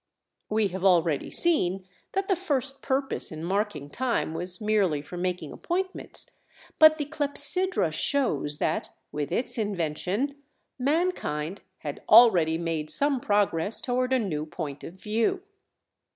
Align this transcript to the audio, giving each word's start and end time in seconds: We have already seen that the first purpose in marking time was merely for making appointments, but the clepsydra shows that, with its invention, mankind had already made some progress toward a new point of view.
We 0.49 0.69
have 0.69 0.83
already 0.83 1.29
seen 1.29 1.87
that 2.13 2.27
the 2.27 2.35
first 2.35 2.81
purpose 2.81 3.31
in 3.31 3.43
marking 3.43 3.91
time 3.91 4.33
was 4.33 4.59
merely 4.59 4.99
for 5.03 5.15
making 5.15 5.51
appointments, 5.51 6.25
but 6.79 6.97
the 6.97 7.05
clepsydra 7.05 7.91
shows 7.93 8.57
that, 8.57 8.89
with 9.11 9.31
its 9.31 9.59
invention, 9.59 10.41
mankind 10.79 11.61
had 11.81 12.01
already 12.09 12.57
made 12.57 12.89
some 12.89 13.19
progress 13.21 13.79
toward 13.79 14.11
a 14.11 14.17
new 14.17 14.47
point 14.47 14.83
of 14.83 14.95
view. 14.99 15.43